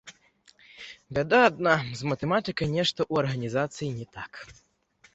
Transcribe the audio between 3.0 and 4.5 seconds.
ў арганізацыі не так.